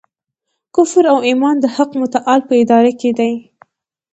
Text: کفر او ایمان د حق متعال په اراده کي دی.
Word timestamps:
کفر 0.75 1.03
او 1.13 1.17
ایمان 1.27 1.55
د 1.61 1.65
حق 1.75 1.91
متعال 2.01 2.39
په 2.47 2.53
اراده 2.61 2.91
کي 2.99 3.11
دی. 3.17 3.31